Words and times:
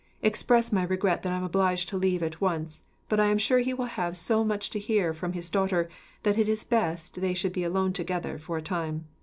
Express 0.23 0.71
my 0.71 0.81
regret 0.81 1.21
that 1.21 1.31
I 1.31 1.37
am 1.37 1.43
obliged 1.43 1.87
to 1.89 1.95
leave 1.95 2.23
at 2.23 2.41
once, 2.41 2.81
but 3.07 3.19
I 3.19 3.27
am 3.27 3.37
sure 3.37 3.59
he 3.59 3.71
will 3.75 3.85
have 3.85 4.17
so 4.17 4.43
much 4.43 4.71
to 4.71 4.79
hear, 4.79 5.13
from 5.13 5.33
his 5.33 5.51
daughter, 5.51 5.89
that 6.23 6.39
it 6.39 6.49
is 6.49 6.63
best 6.63 7.21
they 7.21 7.35
should 7.35 7.53
be 7.53 7.63
alone 7.63 7.93
together, 7.93 8.39
for 8.39 8.57
a 8.57 8.63
time." 8.63 9.05